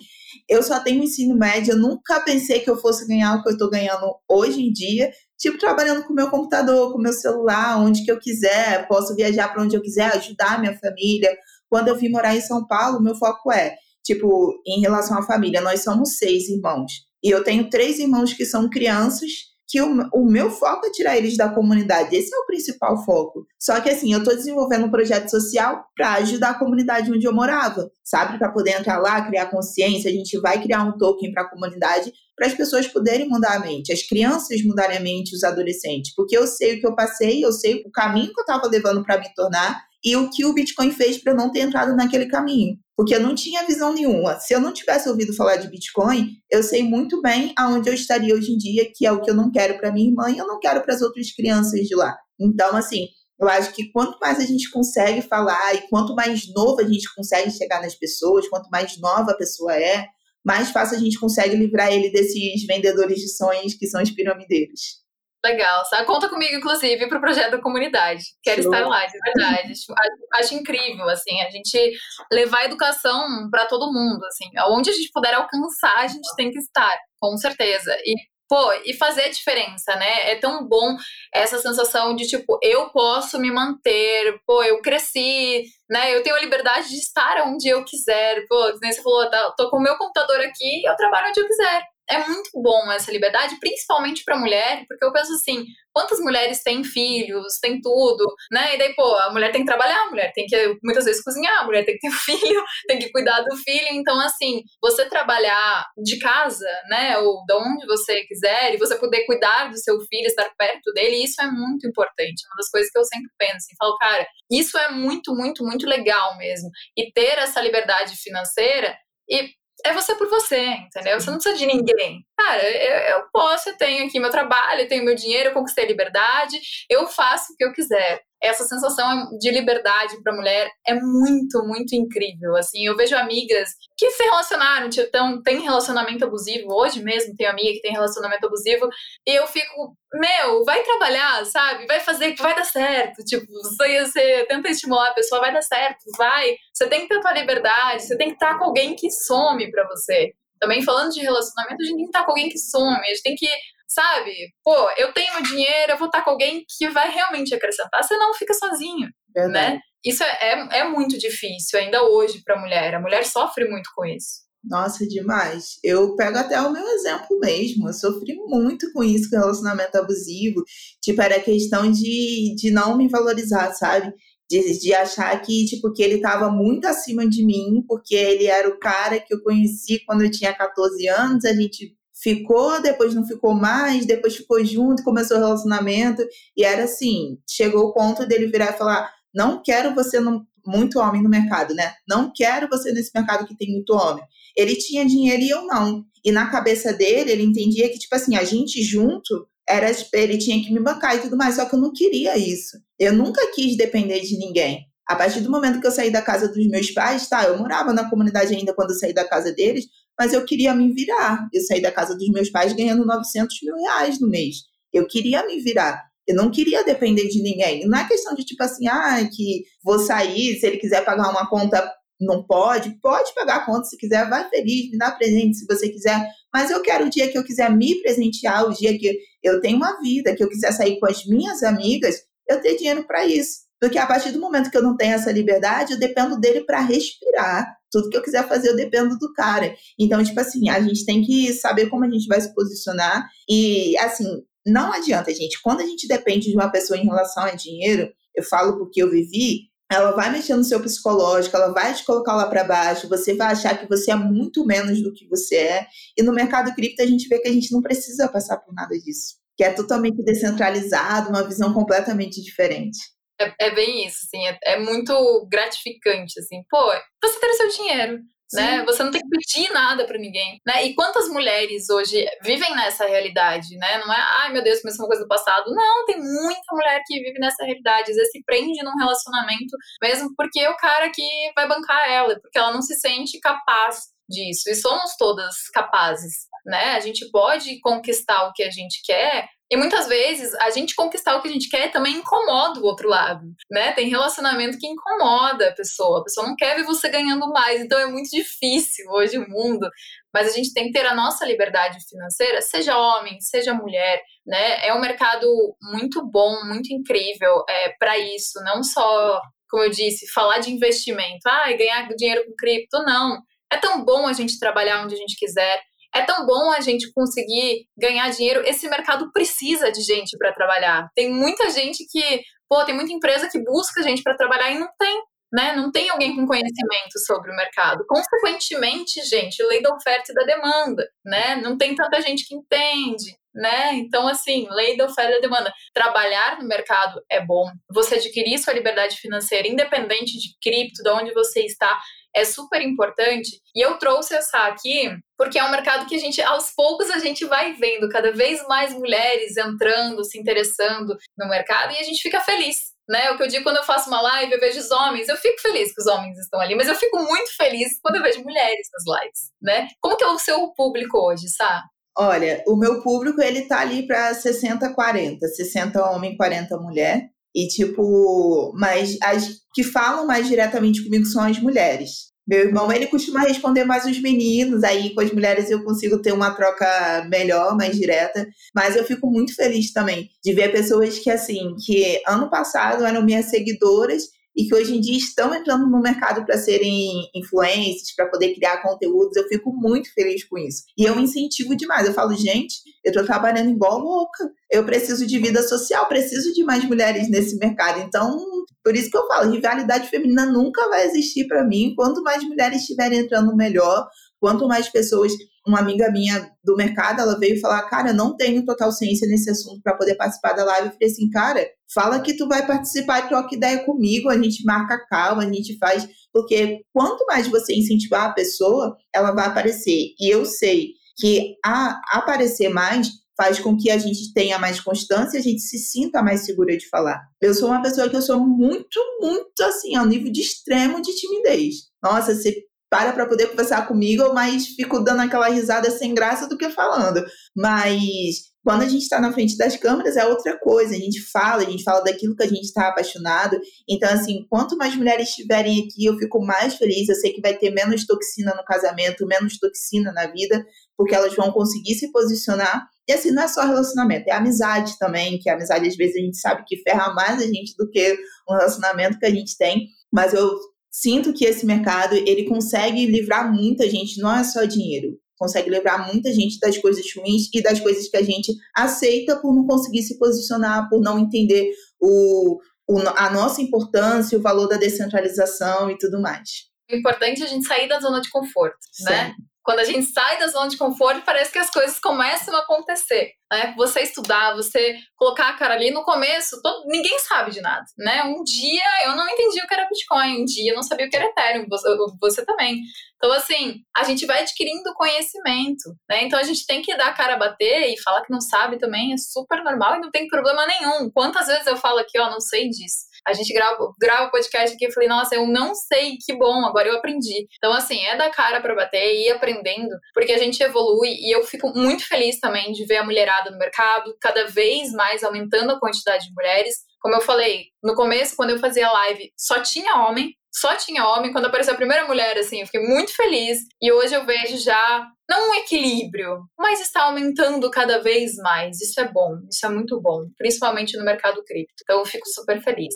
[0.48, 3.52] eu só tenho ensino médio, eu nunca pensei que eu fosse ganhar o que eu
[3.52, 8.10] estou ganhando hoje em dia, tipo trabalhando com meu computador, com meu celular, onde que
[8.10, 11.36] eu quiser, posso viajar para onde eu quiser, ajudar minha família.
[11.68, 15.60] Quando eu vim morar em São Paulo, meu foco é, tipo, em relação à família,
[15.60, 16.92] nós somos seis irmãos.
[17.22, 19.30] E eu tenho três irmãos que são crianças
[19.68, 22.16] que o, o meu foco é tirar eles da comunidade.
[22.16, 23.46] Esse é o principal foco.
[23.60, 27.34] Só que assim, eu estou desenvolvendo um projeto social para ajudar a comunidade onde eu
[27.34, 28.38] morava, sabe?
[28.38, 30.10] Para poder entrar lá, criar consciência.
[30.10, 33.58] A gente vai criar um token para a comunidade para as pessoas poderem mudar a
[33.58, 36.14] mente, as crianças mudarem a mente, os adolescentes.
[36.14, 39.02] Porque eu sei o que eu passei, eu sei o caminho que eu estava levando
[39.04, 42.26] para me tornar e o que o Bitcoin fez para eu não ter entrado naquele
[42.26, 42.76] caminho.
[42.96, 44.38] Porque eu não tinha visão nenhuma.
[44.40, 48.34] Se eu não tivesse ouvido falar de Bitcoin, eu sei muito bem aonde eu estaria
[48.34, 50.46] hoje em dia, que é o que eu não quero para minha irmã e eu
[50.46, 52.16] não quero para as outras crianças de lá.
[52.40, 53.08] Então, assim,
[53.40, 57.12] eu acho que quanto mais a gente consegue falar e quanto mais novo a gente
[57.14, 60.06] consegue chegar nas pessoas, quanto mais nova a pessoa é,
[60.44, 65.07] mais fácil a gente consegue livrar ele desses vendedores de sonhos que são os piramideiros.
[65.44, 66.04] Legal, sabe?
[66.04, 68.24] Conta comigo, inclusive, para o projeto da comunidade.
[68.42, 68.72] Quero Show.
[68.72, 69.72] estar lá, de verdade.
[69.72, 69.94] acho,
[70.34, 71.92] acho, incrível, assim, a gente
[72.32, 74.46] levar a educação para todo mundo, assim.
[74.68, 77.96] Onde a gente puder alcançar, a gente tem que estar, com certeza.
[78.04, 78.16] E,
[78.48, 80.32] pô, e fazer a diferença, né?
[80.32, 80.96] É tão bom
[81.32, 86.16] essa sensação de, tipo, eu posso me manter, pô, eu cresci, né?
[86.16, 88.44] Eu tenho a liberdade de estar onde eu quiser.
[88.48, 91.46] Pô, nem você falou, tá, tô com o meu computador aqui eu trabalho onde eu
[91.46, 96.62] quiser é muito bom essa liberdade, principalmente para mulher, porque eu penso assim, quantas mulheres
[96.62, 98.74] têm filhos, têm tudo, né?
[98.74, 101.60] E daí, pô, a mulher tem que trabalhar, a mulher tem que muitas vezes cozinhar,
[101.60, 103.88] a mulher tem que ter filho, tem que cuidar do filho.
[103.92, 109.26] Então, assim, você trabalhar de casa, né, ou de onde você quiser, e você poder
[109.26, 112.42] cuidar do seu filho, estar perto dele, isso é muito importante.
[112.46, 115.86] Uma das coisas que eu sempre penso, assim, falo, cara, isso é muito, muito, muito
[115.86, 116.70] legal mesmo.
[116.96, 118.96] E ter essa liberdade financeira
[119.28, 119.50] e
[119.84, 121.20] é você por você, entendeu?
[121.20, 122.24] Você não precisa de ninguém.
[122.38, 125.86] Cara, eu, eu posso, eu tenho aqui meu trabalho, eu tenho meu dinheiro, eu conquistei
[125.86, 131.62] liberdade, eu faço o que eu quiser essa sensação de liberdade para mulher é muito,
[131.64, 132.56] muito incrível.
[132.56, 136.72] Assim, eu vejo amigas que se relacionaram, então tem relacionamento abusivo.
[136.72, 138.88] Hoje mesmo tenho amiga que tem relacionamento abusivo
[139.26, 141.86] e eu fico, meu, vai trabalhar, sabe?
[141.86, 143.24] Vai fazer que vai dar certo.
[143.24, 146.56] Tipo, você, você tenta estimular a pessoa, vai dar certo, vai.
[146.72, 149.70] Você tem que ter a tua liberdade, você tem que estar com alguém que some
[149.70, 150.32] para você.
[150.60, 153.22] Também falando de relacionamento, a gente tem que estar com alguém que some, a gente
[153.22, 153.48] tem que
[153.88, 154.52] sabe?
[154.62, 158.16] Pô, eu tenho meu dinheiro, eu vou estar com alguém que vai realmente acrescentar, você
[158.16, 159.74] não fica sozinho, Verdade.
[159.76, 159.80] né?
[160.04, 162.94] Isso é, é, é muito difícil ainda hoje para a mulher.
[162.94, 164.46] A mulher sofre muito com isso.
[164.64, 165.78] Nossa, demais.
[165.82, 167.88] Eu pego até o meu exemplo mesmo.
[167.88, 170.62] Eu sofri muito com isso, com relacionamento abusivo.
[171.02, 174.12] Tipo, era questão de, de não me valorizar, sabe?
[174.50, 178.66] De, de achar que, tipo, que ele estava muito acima de mim, porque ele era
[178.68, 183.26] o cara que eu conheci quando eu tinha 14 anos, a gente ficou, depois não
[183.26, 186.22] ficou mais, depois ficou junto, começou o relacionamento,
[186.56, 190.98] e era assim, chegou o ponto dele virar e falar, não quero você no, muito
[190.98, 191.94] homem no mercado, né?
[192.08, 194.24] Não quero você nesse mercado que tem muito homem.
[194.56, 196.04] Ele tinha dinheiro e eu não.
[196.24, 200.62] E na cabeça dele, ele entendia que, tipo assim, a gente junto era ele tinha
[200.64, 202.78] que me bancar e tudo mais, só que eu não queria isso.
[202.98, 204.86] Eu nunca quis depender de ninguém.
[205.08, 207.92] A partir do momento que eu saí da casa dos meus pais, tá, eu morava
[207.92, 209.86] na comunidade ainda quando eu saí da casa deles,
[210.18, 211.48] mas eu queria me virar.
[211.52, 214.56] Eu saí da casa dos meus pais ganhando 900 mil reais no mês.
[214.92, 216.02] Eu queria me virar.
[216.26, 217.86] Eu não queria depender de ninguém.
[217.86, 221.48] Não é questão de tipo assim, ah, que vou sair, se ele quiser pagar uma
[221.48, 222.90] conta, não pode.
[223.00, 226.28] Pode pagar a conta se quiser, vai feliz, me dá presente se você quiser.
[226.52, 229.78] Mas eu quero o dia que eu quiser me presentear, o dia que eu tenho
[229.78, 232.16] uma vida, que eu quiser sair com as minhas amigas,
[232.48, 233.68] eu ter dinheiro para isso.
[233.80, 236.80] Porque a partir do momento que eu não tenho essa liberdade, eu dependo dele para
[236.80, 237.76] respirar.
[237.90, 239.74] Tudo que eu quiser fazer, eu dependo do cara.
[239.98, 243.28] Então, tipo assim, a gente tem que saber como a gente vai se posicionar.
[243.48, 245.60] E, assim, não adianta, gente.
[245.62, 249.10] Quando a gente depende de uma pessoa em relação a dinheiro, eu falo porque eu
[249.10, 253.34] vivi, ela vai mexer no seu psicológico, ela vai te colocar lá para baixo, você
[253.34, 255.86] vai achar que você é muito menos do que você é.
[256.16, 258.94] E no mercado cripto a gente vê que a gente não precisa passar por nada
[258.98, 262.96] disso, que é totalmente descentralizado, uma visão completamente diferente.
[263.40, 266.92] É, é bem isso, assim, é, é, muito gratificante, assim, pô,
[267.22, 268.18] você ter o seu dinheiro,
[268.48, 268.56] Sim.
[268.56, 268.84] né?
[268.84, 270.84] Você não tem que pedir nada para ninguém, né?
[270.84, 273.98] E quantas mulheres hoje vivem nessa realidade, né?
[273.98, 275.72] Não é, ai meu Deus, começou uma coisa do passado.
[275.74, 280.30] Não, tem muita mulher que vive nessa realidade, às vezes se prende num relacionamento mesmo
[280.36, 281.22] porque é o cara que
[281.54, 284.68] vai bancar ela, porque ela não se sente capaz disso.
[284.68, 286.92] E somos todas capazes, né?
[286.92, 291.36] A gente pode conquistar o que a gente quer e muitas vezes a gente conquistar
[291.36, 293.92] o que a gente quer também incomoda o outro lado, né?
[293.92, 297.98] Tem relacionamento que incomoda a pessoa, a pessoa não quer ver você ganhando mais, então
[297.98, 299.88] é muito difícil hoje o mundo.
[300.32, 304.86] Mas a gente tem que ter a nossa liberdade financeira, seja homem, seja mulher, né?
[304.86, 305.46] É um mercado
[305.82, 311.46] muito bom, muito incrível é, para isso, não só, como eu disse, falar de investimento,
[311.46, 313.42] ah, ganhar dinheiro com cripto, não.
[313.70, 315.82] É tão bom a gente trabalhar onde a gente quiser,
[316.14, 318.62] é tão bom a gente conseguir ganhar dinheiro.
[318.66, 321.08] Esse mercado precisa de gente para trabalhar.
[321.14, 324.88] Tem muita gente que, pô, tem muita empresa que busca gente para trabalhar e não
[324.98, 325.74] tem, né?
[325.76, 328.04] Não tem alguém com conhecimento sobre o mercado.
[328.08, 331.56] Consequentemente, gente, lei da oferta e da demanda, né?
[331.56, 333.36] Não tem tanta gente que entende.
[333.54, 333.94] Né?
[333.94, 335.72] Então, assim, lei da oferta e da demanda.
[335.92, 337.68] Trabalhar no mercado é bom.
[337.90, 341.98] Você adquirir sua liberdade financeira, independente de cripto, de onde você está,
[342.34, 343.60] é super importante.
[343.74, 347.18] E eu trouxe essa aqui porque é um mercado que a gente, aos poucos, a
[347.18, 352.20] gente vai vendo cada vez mais mulheres entrando, se interessando no mercado e a gente
[352.20, 352.96] fica feliz.
[353.08, 353.30] Né?
[353.30, 355.60] O que eu digo quando eu faço uma live, eu vejo os homens, eu fico
[355.62, 358.86] feliz que os homens estão ali, mas eu fico muito feliz quando eu vejo mulheres
[358.92, 359.88] nas lives, né?
[359.98, 361.84] Como que é o seu público hoje, Sá?
[362.20, 365.46] Olha, o meu público, ele tá ali para 60, 40.
[365.46, 367.30] 60 homem, 40 mulher.
[367.58, 372.28] E, tipo, mas as que falam mais diretamente comigo são as mulheres.
[372.46, 376.32] Meu irmão, ele costuma responder mais os meninos, aí com as mulheres eu consigo ter
[376.32, 378.46] uma troca melhor, mais direta.
[378.72, 383.24] Mas eu fico muito feliz também de ver pessoas que, assim, que ano passado eram
[383.24, 384.22] minhas seguidoras
[384.58, 388.82] e que hoje em dia estão entrando no mercado para serem influencers, para poder criar
[388.82, 389.36] conteúdos.
[389.36, 390.82] Eu fico muito feliz com isso.
[390.98, 392.08] E eu incentivo demais.
[392.08, 394.50] Eu falo, gente, eu estou trabalhando igual louca.
[394.68, 398.00] Eu preciso de vida social, preciso de mais mulheres nesse mercado.
[398.00, 398.36] Então,
[398.82, 401.94] por isso que eu falo, rivalidade feminina nunca vai existir para mim.
[401.94, 404.08] Quanto mais mulheres estiverem entrando, melhor.
[404.40, 405.32] Quanto mais pessoas,
[405.68, 409.80] uma amiga minha do mercado, ela veio falar, cara, não tenho total ciência nesse assunto
[409.82, 410.88] para poder participar da live.
[410.88, 414.64] Eu falei assim, cara, fala que tu vai participar e troca ideia comigo, a gente
[414.64, 420.14] marca calma, a gente faz, porque quanto mais você incentivar a pessoa, ela vai aparecer.
[420.18, 425.38] E eu sei que a aparecer mais faz com que a gente tenha mais constância,
[425.38, 427.22] a gente se sinta mais segura de falar.
[427.40, 431.14] Eu sou uma pessoa que eu sou muito, muito assim, ao nível de extremo de
[431.14, 431.74] timidez.
[432.02, 436.56] Nossa, você para para poder conversar comigo, mas fico dando aquela risada sem graça do
[436.56, 437.24] que falando.
[437.56, 441.62] Mas quando a gente está na frente das câmeras é outra coisa, a gente fala,
[441.62, 443.58] a gente fala daquilo que a gente está apaixonado.
[443.88, 447.08] Então, assim, quanto mais mulheres estiverem aqui, eu fico mais feliz.
[447.08, 450.64] Eu sei que vai ter menos toxina no casamento, menos toxina na vida,
[450.96, 452.86] porque elas vão conseguir se posicionar.
[453.08, 456.20] E assim, não é só relacionamento, é amizade também, que a amizade às vezes a
[456.20, 459.86] gente sabe que ferra mais a gente do que um relacionamento que a gente tem.
[460.12, 460.58] Mas eu
[461.00, 466.12] sinto que esse mercado ele consegue livrar muita gente, não é só dinheiro, consegue livrar
[466.12, 470.02] muita gente das coisas ruins e das coisas que a gente aceita por não conseguir
[470.02, 472.58] se posicionar, por não entender o,
[472.88, 476.68] o a nossa importância, o valor da descentralização e tudo mais.
[476.90, 479.34] O importante é a gente sair da zona de conforto, né?
[479.68, 483.32] Quando a gente sai da zona de conforto, parece que as coisas começam a acontecer.
[483.52, 483.74] Né?
[483.76, 488.22] Você estudar, você colocar a cara ali no começo, todo, ninguém sabe de nada, né?
[488.24, 491.10] Um dia eu não entendi o que era Bitcoin, um dia eu não sabia o
[491.10, 492.80] que era Ethereum, você, você também.
[493.16, 496.24] Então, assim, a gente vai adquirindo conhecimento, né?
[496.24, 498.78] Então a gente tem que dar a cara a bater e falar que não sabe
[498.78, 501.10] também, é super normal e não tem problema nenhum.
[501.10, 503.07] Quantas vezes eu falo aqui, ó, não sei disso.
[503.28, 506.88] A gente grava, grava podcast aqui e falei, nossa, eu não sei, que bom, agora
[506.88, 507.46] eu aprendi.
[507.56, 511.34] Então, assim, é da cara para bater e ir aprendendo, porque a gente evolui e
[511.34, 515.72] eu fico muito feliz também de ver a mulherada no mercado, cada vez mais aumentando
[515.72, 516.74] a quantidade de mulheres.
[517.00, 521.32] Como eu falei, no começo, quando eu fazia live, só tinha homem, só tinha homem.
[521.32, 523.58] Quando apareceu a primeira mulher, assim, eu fiquei muito feliz.
[523.80, 528.80] E hoje eu vejo já, não um equilíbrio, mas está aumentando cada vez mais.
[528.80, 531.74] Isso é bom, isso é muito bom, principalmente no mercado cripto.
[531.82, 532.94] Então eu fico super feliz.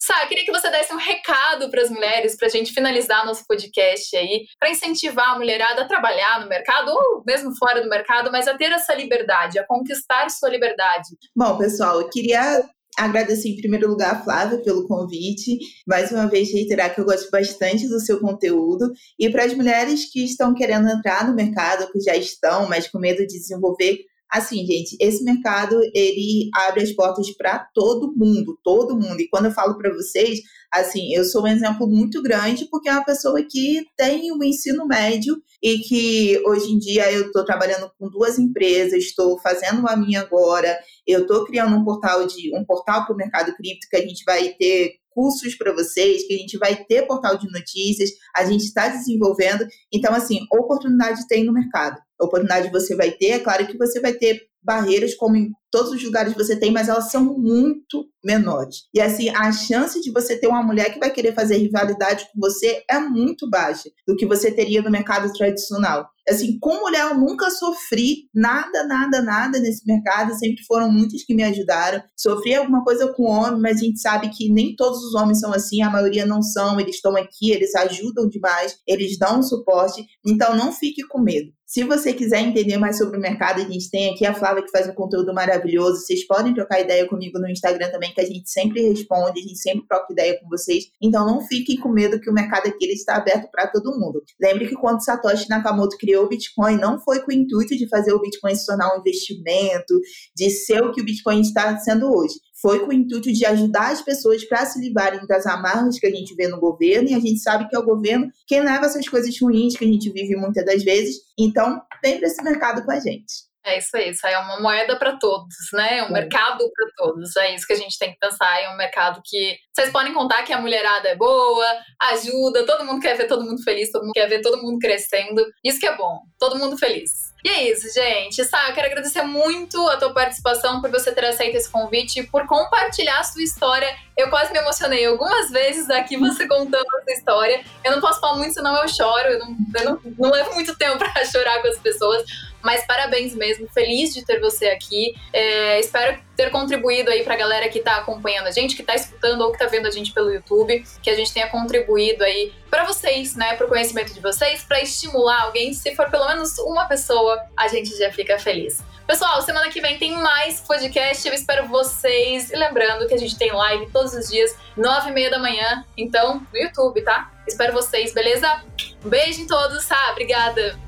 [0.00, 3.44] Sá, queria que você desse um recado para as mulheres, para a gente finalizar nosso
[3.46, 8.30] podcast aí, para incentivar a mulherada a trabalhar no mercado, ou mesmo fora do mercado,
[8.30, 11.08] mas a ter essa liberdade, a conquistar sua liberdade.
[11.36, 12.62] Bom, pessoal, eu queria
[12.98, 15.58] Agradecer em primeiro lugar a Flávia pelo convite.
[15.86, 18.92] Mais uma vez, reiterar que eu gosto bastante do seu conteúdo.
[19.18, 22.98] E para as mulheres que estão querendo entrar no mercado, que já estão, mas com
[22.98, 23.98] medo de desenvolver,
[24.30, 29.20] assim, gente, esse mercado ele abre as portas para todo mundo, todo mundo.
[29.20, 30.40] E quando eu falo para vocês,
[30.72, 34.86] assim, eu sou um exemplo muito grande porque é uma pessoa que tem o ensino
[34.86, 39.96] médio e que hoje em dia eu estou trabalhando com duas empresas, estou fazendo a
[39.96, 43.96] minha agora, eu estou criando um portal de um portal para o mercado cripto que
[43.96, 48.10] a gente vai ter cursos para vocês, que a gente vai ter portal de notícias,
[48.34, 49.66] a gente está desenvolvendo.
[49.92, 52.00] Então, assim, oportunidade tem no mercado.
[52.18, 56.04] Oportunidade você vai ter, é claro que você vai ter barreiras como em todos os
[56.04, 58.88] lugares você tem, mas elas são muito menores.
[58.94, 62.38] E assim, a chance de você ter uma mulher que vai querer fazer rivalidade com
[62.38, 66.06] você é muito baixa do que você teria no mercado tradicional.
[66.28, 71.34] Assim, com mulher eu nunca sofri nada, nada, nada nesse mercado, sempre foram muitos que
[71.34, 72.00] me ajudaram.
[72.16, 75.52] Sofri alguma coisa com homem, mas a gente sabe que nem todos os homens são
[75.52, 80.54] assim, a maioria não são, eles estão aqui, eles ajudam demais, eles dão suporte, então
[80.54, 81.50] não fique com medo.
[81.72, 84.70] Se você quiser entender mais sobre o mercado, a gente tem aqui a Flávia que
[84.70, 86.02] faz um conteúdo maravilhoso.
[86.02, 89.56] Vocês podem trocar ideia comigo no Instagram também, que a gente sempre responde, a gente
[89.56, 90.84] sempre troca ideia com vocês.
[91.00, 94.22] Então não fiquem com medo que o mercado aqui ele está aberto para todo mundo.
[94.38, 98.12] Lembre que quando Satoshi Nakamoto criou o Bitcoin, não foi com o intuito de fazer
[98.12, 99.98] o Bitcoin se tornar um investimento,
[100.36, 103.90] de ser o que o Bitcoin está sendo hoje foi com o intuito de ajudar
[103.90, 107.20] as pessoas para se livrarem das amarras que a gente vê no governo, e a
[107.20, 110.36] gente sabe que é o governo quem leva essas coisas ruins que a gente vive
[110.36, 111.16] muitas das vezes.
[111.36, 113.52] Então, vem para esse mercado com a gente.
[113.64, 115.98] É isso aí, isso aí é uma moeda para todos, né?
[115.98, 116.12] É um é.
[116.12, 117.36] mercado para todos.
[117.36, 118.60] É isso que a gente tem que pensar.
[118.60, 121.66] É um mercado que vocês podem contar que a mulherada é boa,
[122.00, 125.46] ajuda, todo mundo quer ver todo mundo feliz, todo mundo quer ver todo mundo crescendo.
[125.64, 127.31] Isso que é bom, todo mundo feliz.
[127.44, 128.44] E é isso, gente.
[128.44, 133.18] Sá, quero agradecer muito a tua participação, por você ter aceito esse convite, por compartilhar
[133.18, 137.64] a sua história Eu quase me emocionei algumas vezes aqui você contando essa história.
[137.84, 139.28] Eu não posso falar muito, senão eu choro.
[139.28, 142.24] Eu não, eu não, não levo muito tempo para chorar com as pessoas.
[142.62, 145.14] Mas parabéns mesmo, feliz de ter você aqui.
[145.32, 149.42] É, espero ter contribuído aí pra galera que tá acompanhando a gente, que tá escutando
[149.42, 152.84] ou que tá vendo a gente pelo YouTube, que a gente tenha contribuído aí para
[152.84, 157.38] vocês, né, pro conhecimento de vocês, para estimular alguém, se for pelo menos uma pessoa,
[157.56, 158.82] a gente já fica feliz.
[159.06, 161.26] Pessoal, semana que vem tem mais podcast.
[161.26, 162.50] Eu espero vocês.
[162.50, 165.84] E lembrando que a gente tem live todos os dias, nove e meia da manhã.
[165.96, 167.30] Então, no YouTube, tá?
[167.46, 168.62] Espero vocês, beleza?
[169.04, 170.12] Um beijo em todos, tá?
[170.12, 170.78] Obrigada.